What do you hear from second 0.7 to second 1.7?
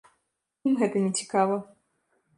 Ім гэта не цікава.